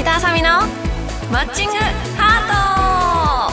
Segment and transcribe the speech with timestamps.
[0.00, 0.48] 石田あさみの
[1.30, 1.74] マッチング
[2.16, 3.52] ハ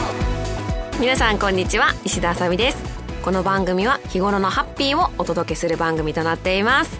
[0.96, 0.98] ト。
[0.98, 1.94] 皆さんこんにちは。
[2.06, 2.78] 石田あさみです。
[3.22, 6.98] この番組は日頃のハッピーをお届けする番組となっています。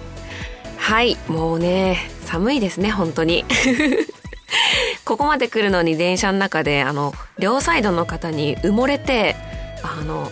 [0.76, 1.16] はい。
[1.28, 3.46] もうね寒いですね本当に。
[5.06, 9.34] ここまで来るのに電車の中であの両サイドの方に埋もれて
[9.82, 10.30] あの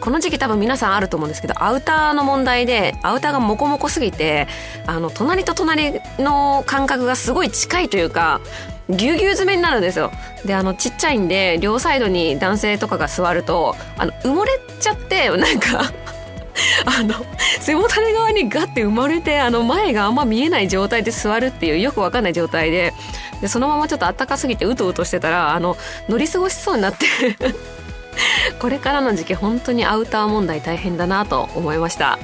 [0.00, 4.46] この時期多分皆さんあると思うんですけどアウターの問題でアウターがモコモコすぎて
[4.86, 8.40] あの隣と隣の間隔がすごい近いというか
[8.88, 10.12] ぎゅうぎゅう詰めになるんですよ。
[10.44, 15.80] であのちっちゃいんで両サイドに男性とかが座るとあの埋もれちゃってなんか
[16.86, 17.14] あの
[17.60, 22.94] 背もたれ側にガッて埋まれてあの前があんま見えない状態で座るっていうよくわかんない状態で。
[23.40, 25.76] でそのままちょっと暖かすぎてうとうとしてたらあの
[26.08, 27.06] 乗り過ごしそうになって。
[28.58, 32.18] これからの時期本当にアウター問題大変だなと思いました。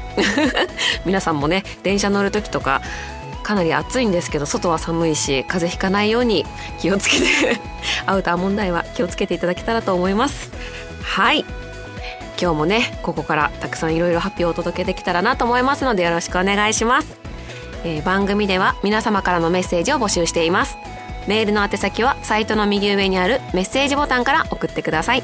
[1.05, 2.82] 皆さんもね電車乗る時とか
[3.42, 6.46] かなり暑いんですけど外は寒いし風邪ひかないように
[6.80, 7.26] 気をつけて
[8.07, 10.51] アウター問題は気をつけていただけたらと思います。
[11.02, 11.45] はい。
[12.40, 17.16] 今日もねここからたくさんいろいろ発表をお届けできたらなと思いますのでよろしくお願いします、
[17.85, 20.76] えー、番組では皆様からのメッセージを募集しています。
[21.26, 25.23] メールの宛先はサイトの右上にあるメッセージボタンから送ってください。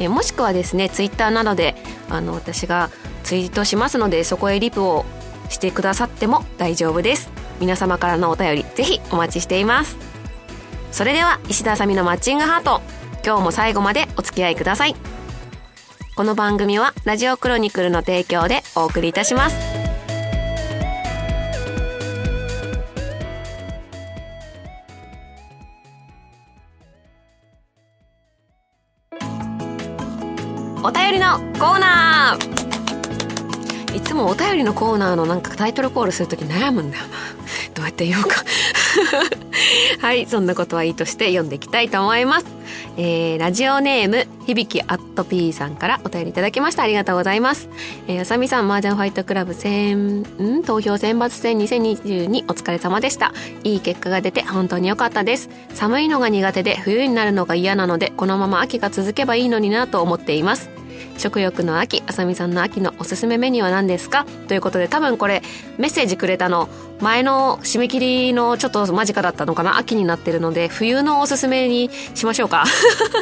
[0.00, 1.76] えもしくはですねツイッターなどで
[2.08, 2.90] あの私が
[3.22, 5.04] ツイートしますのでそこへリプを
[5.48, 7.30] してくださっても大丈夫です。
[7.60, 9.96] 皆様からのお便りぜひお待ちしています。
[10.90, 12.80] それでは石田あさみのマッチングハート
[13.24, 14.96] 今日も最後までお付き合いください。
[16.16, 19.69] この番組はラジオクロニクルの提供でお送りいたします。
[30.82, 33.96] お便りのコーナー。
[33.96, 37.10] いつもお便りのコーナーのなんかタイトルコールする時悩むんだよな。
[37.74, 38.36] どうやって言おうか。
[40.00, 42.46] はいそんなことはいいとして読んでいきたいと思います。
[43.02, 46.82] えー、ラジオネーム響きアットピーさんからお便りいただきました。
[46.82, 47.70] ありがとうございます。
[48.06, 50.62] えー、あさみさん麻雀ファイトクラブ戦ん？
[50.64, 53.32] 投票選抜戦2022お疲れ様でした。
[53.64, 55.48] いい結果が出て本当に良かったです。
[55.72, 60.68] 寒いのが苦手で冬になるのが嫌なのでこのまま秋が続けばいいのになと思っています。
[61.20, 64.24] 食欲の秋あさみさんの秋のおすすめメニューは何ですか？
[64.48, 65.42] ということで多分これ
[65.78, 66.68] メッセージくれたの
[67.00, 69.76] 前の締め切りのちょっと間近だったのかな？
[69.76, 72.64] 秋になってるので冬のおすすめにしましょうか。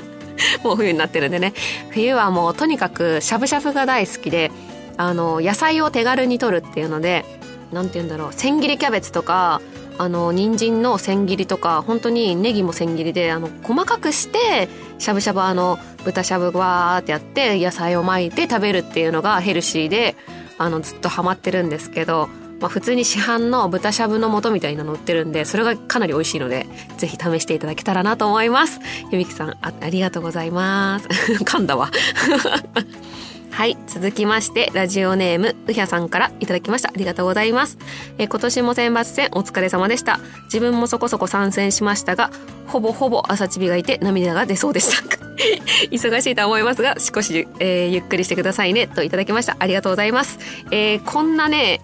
[0.63, 1.53] もう冬になってるんでね。
[1.91, 4.53] 冬はもうとにかくしゃぶしゃぶが大好きで
[4.97, 7.25] あの野菜を手軽に取るっていうので
[7.73, 9.61] 何て言うんだろう千切りキャベツとか
[9.99, 20.17] あの人参の千切りとか本当にネギも千切りであの細かくしてしゃぶしゃぶあの豚しゃぶわーってやって野菜を巻いて食べるっていうのがヘルシーで
[20.59, 22.29] あのずっとハマってるんですけど、
[22.61, 26.67] まあ、普通に市販の豚しゃぶの素みたいなの売ってるんでそれがかなり美味しいので
[26.99, 28.81] ぜひ試していただけたらなと思います。
[29.11, 31.09] ゆみきさんあありがとうございます。
[31.45, 31.91] 噛んだわ
[33.51, 36.91] はい続きましてラジオネームうひゃさんからいただきました。
[36.91, 37.79] ありがとうございます。
[38.19, 40.21] え今年も選抜戦お疲れ様でした。
[40.45, 42.31] 自分もそこそこ参戦しましたが
[42.67, 45.19] ほぼほぼ朝チビがいて涙が出そうでした。
[45.91, 49.57] 忙しいと思いますが少し、えー、ゆっくりしてくださいねといただきました。
[49.59, 50.39] ありがとうございます、
[50.71, 51.81] えー、こんなね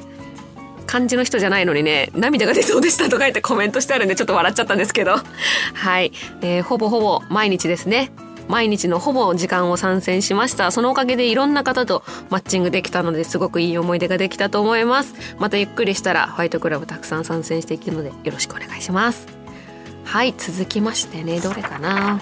[0.86, 5.16] 感じの人じゃないのにね涙が出そうでしたと書いてコメントしてあるんでちょっと笑っちゃったんですけど。
[5.74, 8.10] はい、えー、ほぼほぼ毎日ですね。
[8.48, 10.70] 毎日のほぼ時間を参戦しました。
[10.70, 15.14] そのおかげでいろんな方とマッチングできたのですごくいい思い出ができたと思います。
[15.38, 19.26] またゆっくりしたらファイトクラブたくさん参戦していくのでよろしくお願いします。
[20.04, 21.40] はい続きましてね。
[21.40, 22.20] どれかな。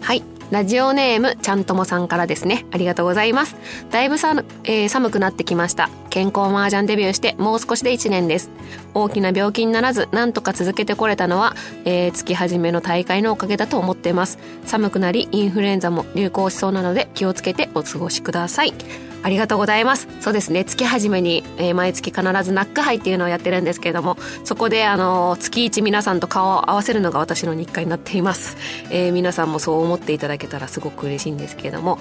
[0.00, 2.66] はいラジオネームちゃんともさんからですね。
[2.72, 3.56] ありがとうございます。
[3.90, 5.90] だいぶさ、えー、寒くなってきました。
[6.10, 8.50] 健康麻雀デビューしてもう少しで1年です。
[8.94, 11.54] 大きな病気にならずなんとか続けてこれたのは、
[11.84, 14.38] えー、月始めの大会のおかげだと思っています。
[14.66, 18.74] 寒くなりインフルエンザも流行しそうなので気をつけてお過ごしください。
[19.22, 20.08] ありがとうございます。
[20.20, 20.64] そうですね。
[20.64, 28.56] 月始めに、えー、毎月必ずナック杯っていうのをやってるんですけれどもそこであの月一皆さんと顔を合わせるのが私の日課になっています、
[28.90, 31.98] えー、皆さんもそう思っていただけたらすごく嬉しいんですけれども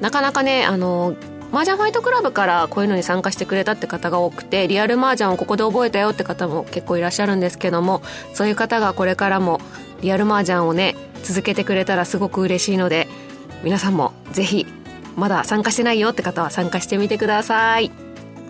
[0.00, 1.14] なかなかねあの
[1.52, 8.02] 麻雀ファイトクラブからこういうのに参加してくれたって方が多くてリアル麻雀をここで覚えたよって方も結構いらっしゃるんですけども
[8.34, 9.60] そういう方がこれからも
[10.00, 13.08] リアル麻雀をね続けてくれたらすごく嬉しいので
[13.62, 14.66] 皆さんもぜひ
[15.16, 17.90] まだ参加してないよって方は参加してみてください。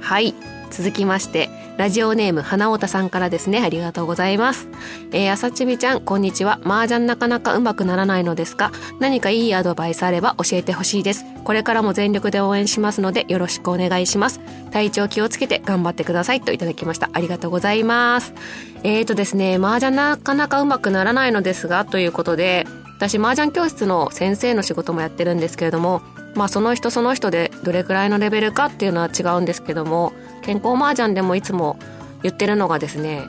[0.01, 0.35] はい
[0.71, 1.49] 続きまして
[1.81, 3.63] ラジオネーム花太さんからですね。
[3.63, 4.69] ありがとうございます。
[5.13, 6.61] えー、あさちびちゃんこんにちは。
[6.63, 11.25] 麻雀なかなかうまくならないのですが何かいいアドバイスあれば教えてほしいです。
[11.43, 14.41] これからも全力で応援しますのでよろしくお願いします。
[14.73, 16.43] 体調気をつけて頑張ってください。
[16.43, 17.09] といただきました。
[17.15, 18.35] ありがとうございます。
[18.83, 22.67] えーとですね麻雀なかなかうまくならないのですがということで
[22.99, 26.03] 私麻雀教室の先生の仕事もやってるんですけれども
[26.35, 30.13] まあその人その人でどれくらいのレベルかっていうのは違うんですけども
[30.51, 31.79] 健康麻雀でもいつも
[32.25, 33.23] 言ってるのがですね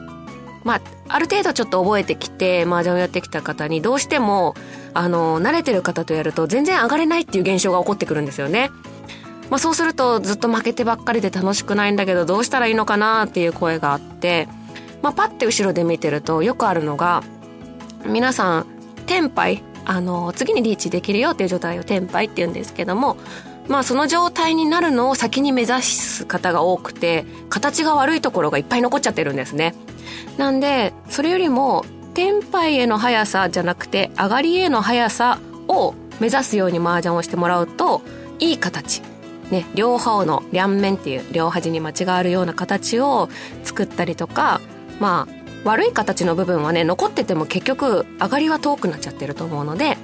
[0.63, 4.55] まあある程度ちょっと覚えてきて麻雀をやってきた方にどうしても
[4.95, 8.71] あの慣れてる方とやると全然上がれないっていう現象が起こってくるんですよね。
[9.51, 14.47] まあ、そうするとずっと負けてばっかりで楽しくないんだけどどうしたらいいのかなっていう声があって、
[15.03, 17.21] まあ、パッて後ろで見てるとよくあるのが
[18.05, 18.65] 皆さん
[19.07, 23.17] テンパイあの次にリーチできるよっていう状態をテンパイって言うんですけども
[23.71, 29.73] まあその状態になるのを先に目指す方が多くて形が悪いところがいっぱい残っちゃってるんですね。
[30.37, 35.39] なんでそれよりもテンパイへの速さじゃなくて上がりへの速さ
[35.69, 38.01] を目指すように麻雀をしてもらうと
[38.39, 39.01] いい形
[39.51, 43.29] ね、両方の両面っていう両端に間違あるような形を
[43.63, 44.61] 作ったりとか
[44.99, 49.97] まあ悪い形の部分はね残ってても結局上がりは遠くなっちゃってると思うので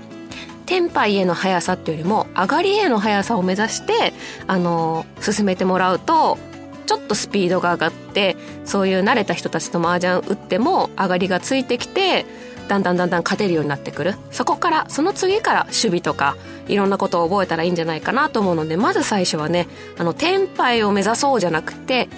[0.68, 4.14] テンパイへの速さっていうよりも上がりへの速さを目指して
[4.46, 6.38] あの進めてもらうと
[6.86, 12.26] ちょっとスピードが上がってそういう慣れた人たちと麻雀打っても上がりがついてきて
[12.68, 16.36] だんだんだんだん勝てるようになってくるそこからその次から守備とか
[16.68, 19.68] いろんなことを覚えたらいいんじゃないかなと思うのでまず最初はね
[19.98, 22.10] あのテンパイを目指そうじゃなくて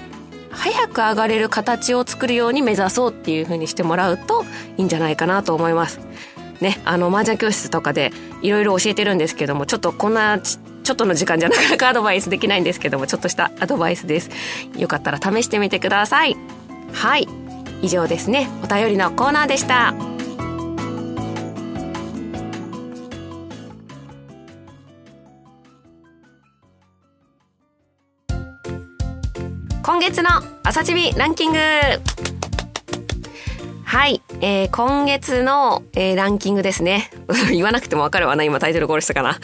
[0.51, 4.43] 早く上がれる形を作るように目指そうっていう風にしてもらうと
[4.77, 5.99] いいんじゃないかなと思います。
[6.61, 8.11] ね、あの麻雀教室とかで
[8.41, 14.31] いろいろ教えてるんですけどもちょっとこんなちちょっとの時間じゃなかなかアドバイスできないんですけどもちょっとしたアドバイスです。
[14.75, 16.35] よかったら試してみてください。
[16.93, 17.27] はい。
[17.83, 18.49] 以上ですね。
[18.63, 19.93] お便りのコーナーでした。
[29.83, 30.29] 今月の
[30.63, 31.59] 朝チビランキング。
[33.89, 37.09] はい、えー、今月の、えー、ランキングですね。
[37.49, 39.39] 言わなくてもわかるわな、今タイトルコールしたかな。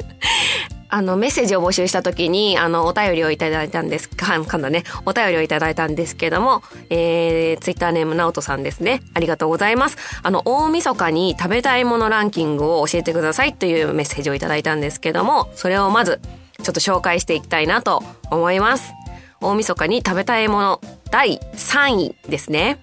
[0.88, 9.02] あの、メッセージを募集した時に、あの、お便りをいただいたんです、か、んだね、お便りをいただいたんですけども、えー、ツイッターネームナオトさんですね。
[9.12, 9.98] ありがとうございます。
[10.22, 16.22] あの、大晦日に食べたいものランキングを教えてくださいというメッセージをいただいたんですけども、それをまず、
[16.62, 18.94] ちょっと紹介していきたいなと思います。
[19.42, 20.80] 大晦日に食べたいもの
[21.10, 22.78] 第3位ですね。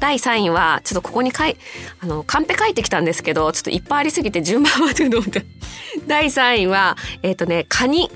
[0.00, 1.56] 第3位は、ちょっとここに書い、
[2.00, 5.44] あの、カンペ書いてきたんですけど、ちょっといっぱいありすぎて順番はちょって。
[6.06, 8.10] 第3位は、えっ、ー、とね、カニ。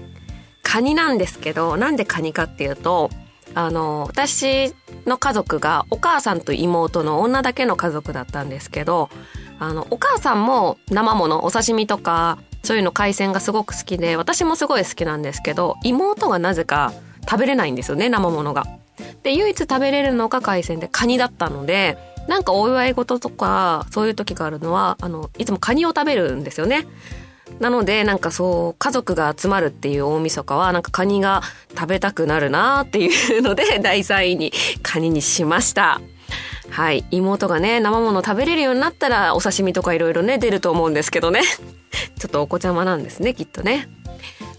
[0.62, 3.11] カニなんですけど、なんでカニかっていうと、
[3.55, 4.75] あの、私
[5.06, 9.11] の家族がお母さんと妹の女だけの家族だったんですけど、
[9.58, 16.93] あの、お母さんも生もの、お刺身とか、そういうの海鮮がすごく好きで、私もすごい好きなんですけど、妹がなぜか
[17.28, 18.64] 食べれないんですよね、生ものが。
[19.23, 21.99] で、唯一食べれるのが海鮮でカニだったので、
[22.29, 26.87] なんかお祝い事とか、そういう時があるのは、あの、いつもカニを食べるんですよね。
[27.59, 34.53] なので、なんかそう、家族が集まるっていう大晦日は、なんかカニが食べたくなるなっていうので、第3位に
[34.83, 36.00] カニにしました。
[36.71, 37.05] はい。
[37.11, 41.43] 妹がね、生もの食べれるようになったら、お刺身とかいろいろね、出ると思うんですけどね。
[42.19, 43.88] ちょっとお子ちゃまなんですね、きっとね。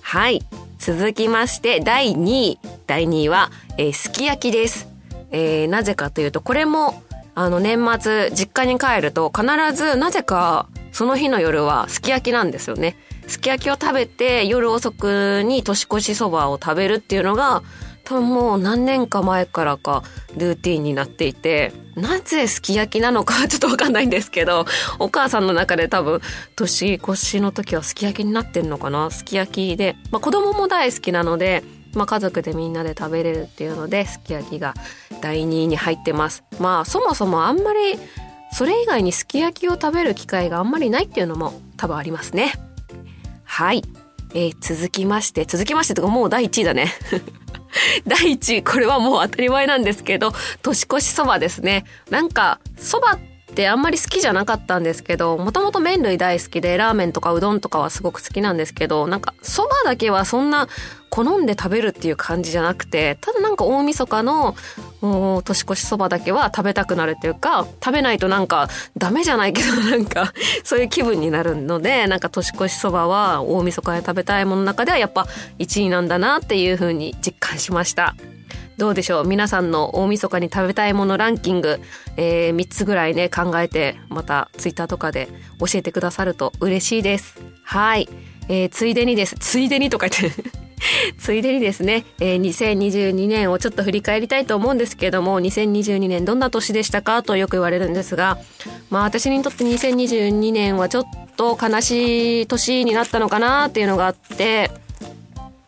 [0.02, 0.44] はい。
[0.78, 2.60] 続きまして、第2位。
[2.88, 4.88] 第2位は、えー、すき焼きです。
[5.32, 7.02] えー、なぜかというと、これも、
[7.36, 12.96] あの、年末、実家に帰ると、必ず、なぜか、その日の夜は、すき焼きなんですよね。
[13.28, 17.64] すき焼きを食べて、夜遅くに年越しそばを食べるっていうのが、
[18.04, 20.04] 多分もう何年か前からか
[20.36, 24.66] ルーティンになっていて、なぜすき焼きなのか ちょっとわかんないんですけど、
[25.00, 26.22] お母さんの中で多分
[26.56, 29.10] 年越しの時はすき焼きになってんのかな？
[29.10, 29.96] すき焼きで。
[30.12, 34.74] まあ子供も大好きなので、まあ、家族でみんなで食べれるっていうのですき焼きが
[35.22, 36.44] 第2位に入ってます。
[36.60, 37.98] まあそもそもあんまり
[38.52, 42.54] それ以外にすき焼きを食べる機会があんまりないっていうのも多分ありますね。
[43.44, 43.84] はい、
[44.34, 46.94] えー、続きまして続きましてとかもう第1位だね。
[48.06, 50.32] 第1位これはもう当たり前なんですけど
[50.62, 51.86] 年越しそばですね。
[52.10, 53.33] なんかそばって
[53.68, 60.68] あんまり好きじゃなかったんですけどもともと麺類大好きでラーメンとかうどんとかはすごく好きなんですけどなんかそばだけはそんな
[61.10, 64.56] 好んで食べるっていう感じじゃなくてただなんか大晦日の
[65.44, 68.68] 年越しそばだけは食べたくなるっていうか食べないとなんか
[68.98, 70.34] ダメじゃないけど なんか
[70.64, 75.28] そういう気分になるのでなんか年越しそばは大晦日で食べたいものの中ではやっぱ
[75.60, 78.16] 1位なんだなっていう風に実感しました。
[78.78, 79.28] どうでしょう？
[79.28, 81.80] 皆さんの大晦日に食べたいものランキング、
[82.18, 85.28] えー、3つぐらいね考えてまたツイッターとかで
[85.60, 87.40] 教えてくださると嬉しいです。
[87.64, 88.10] はい、
[88.50, 89.36] えー、ついでにです。
[89.40, 90.64] ついでにとか言って。
[91.18, 98.38] ついでにですね、えー、2022年をちょっと振り返りたいと思うんですけども2022年どんな年でしたかとよく言われるんですが
[98.90, 101.04] まあ私にとって2022年はちょっ
[101.38, 104.72] と悲しい年になったのかなっていうのがあって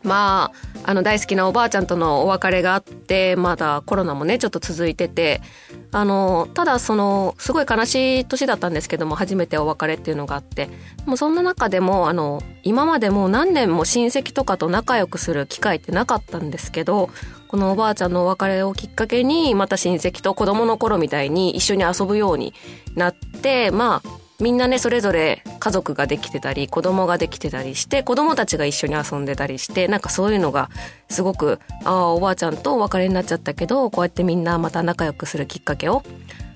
[0.06, 0.52] ま
[0.84, 5.42] ああの大好きなおばあちゃんとのお別れがあってまだコロナもねちょっと続いてて
[5.90, 10.70] あのただそのすごい悲しい年だったんですけども初めてお別れっていうのがあって
[11.06, 17.10] もうそんな中でもあの今までもう何年も親戚とかと仲良くする機会ってなかったんですけど
[17.48, 22.54] このおばあちゃんのお別れをきっかけにまた親戚と子供の頃みたいに一緒に遊ぶように
[22.94, 30.68] なってまあみんなねそれぞれ家族ができてたり子供ができてたりして子供たちが一緒に遊んでたりしてなんかそういうのが
[31.08, 36.02] すごくああおばあちゃんとお別れになっちゃったけどこうやってみんなまた仲良くするきっかけを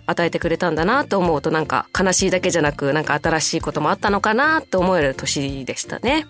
[0.06, 6.26] 与えてくれたんだなと思うとなんか悲しいだけじゃなくなんか新しいこともあったのかなと思える年でしたね。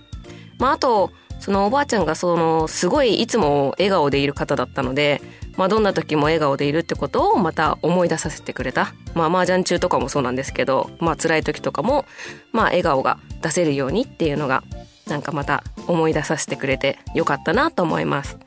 [0.58, 5.22] まあ、あとそのおばあちゃんがそのすごいいつも笑顔でいる方だったので
[5.60, 8.94] まあ、どんな時も笑顔でいるってことをまた思い出させてくれた。
[9.14, 12.06] まあ、麻雀中とかもそうなんですけど、まあ、辛い時とかも、
[12.50, 14.62] まあ、笑顔が出せるようにっていうのが、
[15.06, 18.38] なんかまた思い出させてくれてよかったなと思います。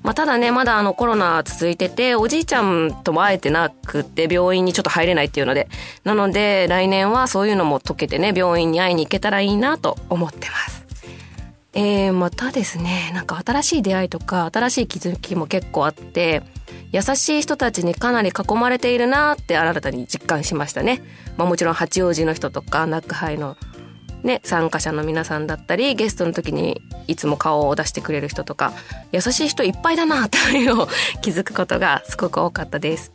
[0.00, 5.68] まあ、ただね、まだあのコロナ続いてて、おじいちゃんとも会えてなくって病院にちょっと入れないっていうので、
[6.04, 10.71] なので来年はそういうのも解けてね、病院に会いに行けたらいいなと思ってます。
[11.74, 16.42] えー、またですね、なんか新しい出会いとか新しい気づきも結構あって、
[16.92, 21.02] 優しい人たちにかなり囲まれているなって新たに実感しましたね。
[21.38, 23.56] まあもちろん八王子の人とか、ナックハイの
[24.22, 28.72] ね、参加者の皆さんだったり、ゲストの時にいつも顔を出してくれる人とか、
[29.10, 30.88] 優しい人いっぱいだなというのを
[31.22, 33.12] 気づくことがすごく多かったです。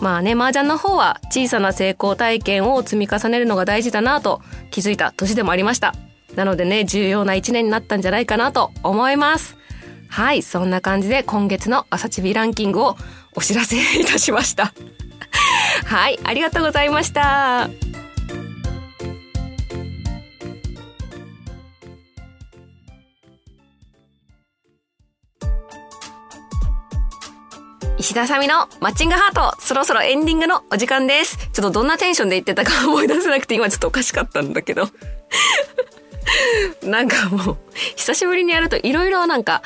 [0.00, 5.94] まあね、麻雀の方は小さな成功体験を積み重ねるのが大事だなと気づいた年でもありました。
[6.36, 9.56] なのでね、重要な一年になったんじゃないかなと思います。
[10.08, 12.96] はい、そんな感じで今月の朝チビランキングを
[13.34, 14.72] お知らせいたしました。
[15.86, 17.68] はい、ありがとうございました。
[28.04, 31.38] 石田さみのマッチングハート、そろそろエンディングのお時間です。
[31.54, 34.88] ちょっとどんなテンションで言ってたか 思い出せなくて今ちょっとおかしかったんだけど。
[36.82, 37.56] なんかもう、
[37.96, 39.62] 久しぶりにやるといろいろなんか、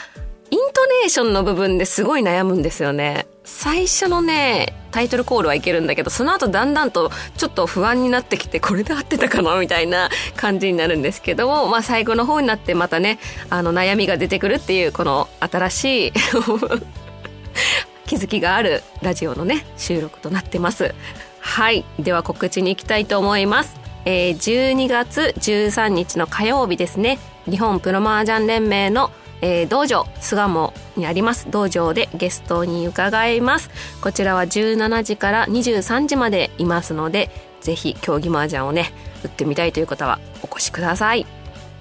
[0.50, 3.26] イントネーションの部分ですごい悩むんですよね。
[3.44, 13.18] 最初のね、タイトルコールはいけるんだけど、その後だんだんとちょっと不安になってきて、これで合ってたかなみたいな感じになるんですけども、まあ最後の方になってまたね、
[13.50, 16.12] あの悩みが出てくるっていう、この新しい
[18.06, 20.94] 気づきがあるラジオのね、収録となってます。
[21.40, 21.84] はい。
[21.98, 23.77] では告知に行きたいと思います。
[24.05, 31.50] えー、12月13日の火曜日ですね、日本プロマージャン連盟のえー、道場巣鴨にあります。
[31.50, 33.71] 道場でゲストに伺います。
[34.00, 38.93] こちらは17時から23時までいますのでぜひ競技麻雀をね
[39.25, 41.26] 打ってみたいという方はお越しください。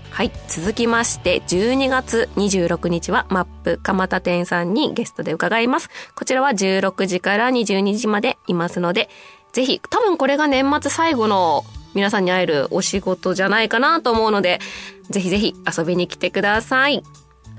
[0.09, 5.89] はい続きまして12月26日はマップ蒲田店さんにゲストで伺います。
[6.15, 9.09] こちらは16時から22時までいますので
[9.51, 14.59] ぜひ多分これが年末最後の皆さんに会えるお仕事じゃないかなと思うので
[15.09, 17.03] ぜひぜひ遊びに来てください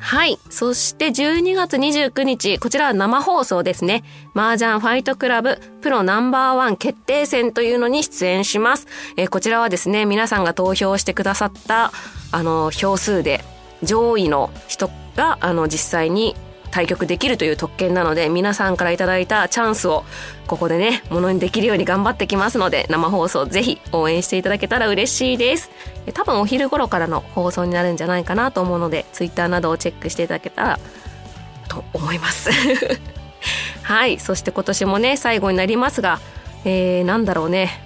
[0.01, 0.39] はい。
[0.49, 4.05] そして12月29日、こちらは生放送ですね。
[4.33, 8.87] 麻雀ファイトクラブプロナンバーワン決定戦というのに出演します。
[9.17, 11.93] えー、こちらはですね、皆さんが投票してくださった、
[12.31, 13.45] あの、票数で
[13.83, 16.37] 上位の人が、あの、実際に
[16.71, 20.05] 対局できるという特権なので皆さんからいただいたチャンスを
[20.47, 25.71] ここでねものにできるように頑張ってきますので生放送ぜひ応援していただけたら嬉しいです。
[26.15, 30.79] 多分お昼頃からの放送になるんじゃないかなと思うのでツイッターなどをチェックしていただけたら
[31.69, 32.51] と思います。
[33.83, 36.21] はいそして今年もね最後になりますが
[36.65, 37.83] えー、なんだろうね。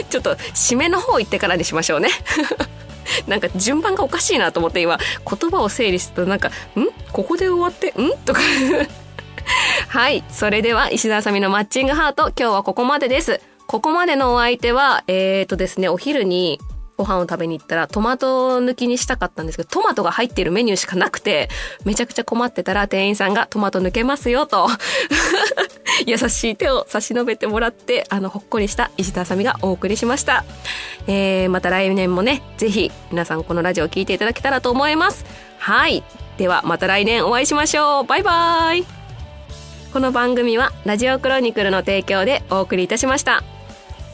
[0.08, 2.08] ちょっと締めの方行ってからにしましょうね。
[3.26, 6.88] なんか順番がおかしいなと思って今言葉を整理してたなんか「ん？
[7.12, 8.40] ここで終わってん?」とか。
[9.88, 13.40] はいそれでは石田あさみのマッチングハート今日はここまでです。
[13.66, 16.60] ここまでのお相手はえーとですねお昼に
[16.96, 21.48] ご飯を食べに行ったらトマト抜きにしたかったんですけど、トマトが入っているメニューしかなくて、
[21.84, 24.68] めちゃくちゃ困ってたら店員さんがトマト抜けますよと
[26.06, 30.44] 優しい手を差し伸べてもらって、あの、ほっこりした石田あさみがお送りしました。
[31.06, 35.24] えー、また来年もね、ぜひ皆さんこのラジオを聴いていただけたらと思います。
[35.62, 36.02] はい
[36.38, 38.84] ではまた来年お会いしましょうバイバイ
[39.92, 43.51] この番組はラジオクロニクルの提供でお送りいたしました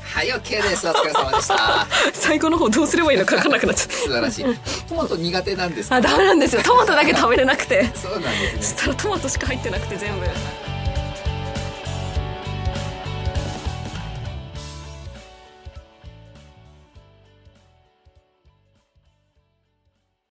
[0.09, 0.89] はい OK です。
[0.89, 1.87] お疲れ様でした。
[2.13, 4.45] 最後の方どうすればいいのか分かんなくなっちゃっ素晴らしい。
[4.89, 6.63] トマト苦手なんですたあダメなんですよ。
[6.63, 7.91] トマトだけ食べれなくて。
[7.95, 8.59] そうなんですね。
[8.61, 10.27] そしたらトマトしか入ってなくて全部